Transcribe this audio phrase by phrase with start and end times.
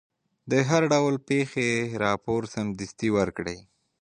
[0.51, 1.69] د هر ډول پېښې
[2.03, 3.59] راپور سمدستي ورکړئ.